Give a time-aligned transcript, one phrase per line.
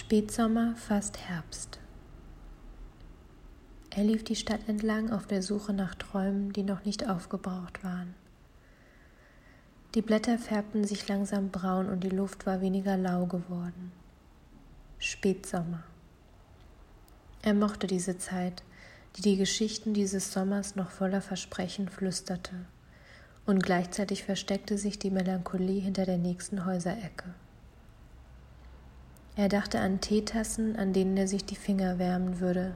[0.00, 1.78] Spätsommer, fast Herbst.
[3.90, 8.14] Er lief die Stadt entlang auf der Suche nach Träumen, die noch nicht aufgebraucht waren.
[9.94, 13.92] Die Blätter färbten sich langsam braun und die Luft war weniger lau geworden.
[14.98, 15.84] Spätsommer.
[17.42, 18.64] Er mochte diese Zeit,
[19.16, 22.54] die die Geschichten dieses Sommers noch voller Versprechen flüsterte,
[23.44, 27.34] und gleichzeitig versteckte sich die Melancholie hinter der nächsten Häuserecke.
[29.40, 32.74] Er dachte an Teetassen, an denen er sich die Finger wärmen würde,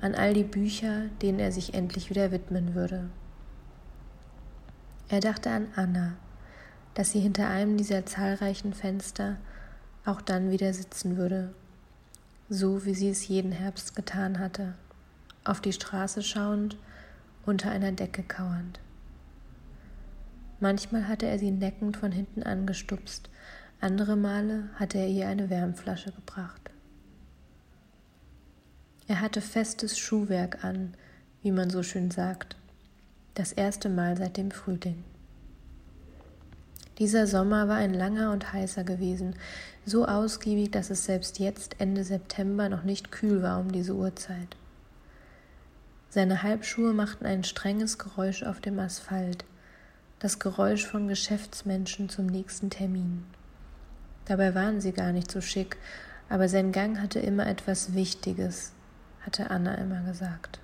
[0.00, 3.08] an all die Bücher, denen er sich endlich wieder widmen würde.
[5.08, 6.16] Er dachte an Anna,
[6.94, 9.36] dass sie hinter einem dieser zahlreichen Fenster
[10.04, 11.54] auch dann wieder sitzen würde,
[12.48, 14.74] so wie sie es jeden Herbst getan hatte,
[15.44, 16.76] auf die Straße schauend,
[17.46, 18.80] unter einer Decke kauernd.
[20.58, 23.30] Manchmal hatte er sie neckend von hinten angestupst,
[23.80, 26.70] andere Male hatte er ihr eine Wärmflasche gebracht.
[29.06, 30.94] Er hatte festes Schuhwerk an,
[31.42, 32.56] wie man so schön sagt,
[33.34, 35.04] das erste Mal seit dem Frühling.
[36.98, 39.36] Dieser Sommer war ein langer und heißer gewesen,
[39.86, 44.56] so ausgiebig, dass es selbst jetzt Ende September noch nicht kühl war um diese Uhrzeit.
[46.10, 49.44] Seine Halbschuhe machten ein strenges Geräusch auf dem Asphalt,
[50.18, 53.24] das Geräusch von Geschäftsmenschen zum nächsten Termin.
[54.28, 55.78] Dabei waren sie gar nicht so schick,
[56.28, 58.72] aber sein Gang hatte immer etwas Wichtiges,
[59.22, 60.60] hatte Anna immer gesagt.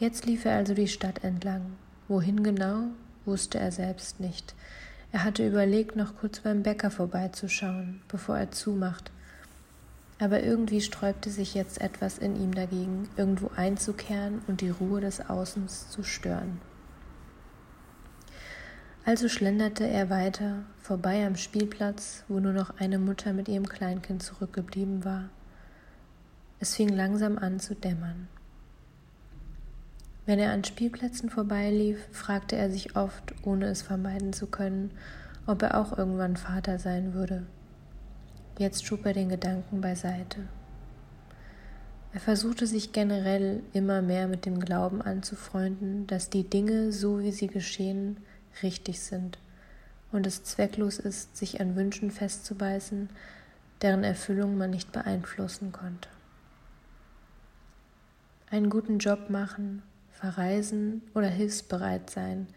[0.00, 1.76] Jetzt lief er also die Stadt entlang.
[2.08, 2.88] Wohin genau,
[3.24, 4.56] wusste er selbst nicht.
[5.12, 9.12] Er hatte überlegt, noch kurz beim Bäcker vorbeizuschauen, bevor er zumacht.
[10.18, 15.28] Aber irgendwie sträubte sich jetzt etwas in ihm dagegen, irgendwo einzukehren und die Ruhe des
[15.30, 16.60] Außens zu stören.
[19.10, 24.22] Also schlenderte er weiter, vorbei am Spielplatz, wo nur noch eine Mutter mit ihrem Kleinkind
[24.22, 25.30] zurückgeblieben war.
[26.60, 28.28] Es fing langsam an zu dämmern.
[30.26, 34.92] Wenn er an Spielplätzen vorbeilief, fragte er sich oft, ohne es vermeiden zu können,
[35.44, 37.44] ob er auch irgendwann Vater sein würde.
[38.58, 40.42] Jetzt schob er den Gedanken beiseite.
[42.12, 47.32] Er versuchte sich generell immer mehr mit dem Glauben anzufreunden, dass die Dinge, so wie
[47.32, 48.16] sie geschehen,
[48.62, 49.38] richtig sind
[50.12, 53.10] und es zwecklos ist, sich an Wünschen festzubeißen,
[53.82, 56.08] deren Erfüllung man nicht beeinflussen konnte
[58.50, 62.48] einen guten Job machen, verreisen oder hilfsbereit sein,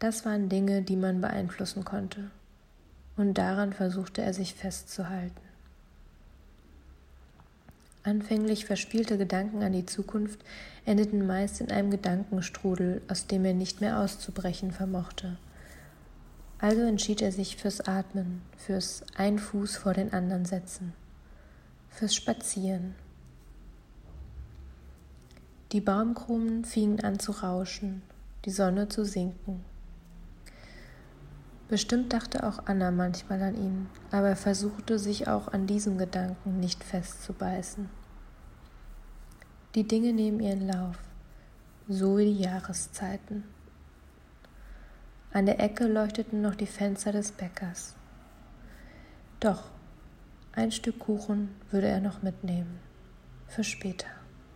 [0.00, 2.30] das waren Dinge, die man beeinflussen konnte.
[3.16, 5.40] Und daran versuchte er sich festzuhalten.
[8.04, 10.40] Anfänglich verspielte Gedanken an die Zukunft
[10.84, 15.36] endeten meist in einem Gedankenstrudel, aus dem er nicht mehr auszubrechen vermochte.
[16.58, 20.92] Also entschied er sich fürs Atmen, fürs Ein Fuß vor den anderen setzen,
[21.90, 22.94] fürs Spazieren,
[25.72, 28.02] die Baumkronen fingen an zu rauschen,
[28.44, 29.64] die Sonne zu sinken.
[31.72, 36.60] Bestimmt dachte auch Anna manchmal an ihn, aber er versuchte sich auch an diesem Gedanken
[36.60, 37.88] nicht festzubeißen.
[39.74, 40.98] Die Dinge nehmen ihren Lauf,
[41.88, 43.44] so wie die Jahreszeiten.
[45.32, 47.94] An der Ecke leuchteten noch die Fenster des Bäckers.
[49.40, 49.70] Doch,
[50.52, 52.80] ein Stück Kuchen würde er noch mitnehmen,
[53.46, 54.21] für später.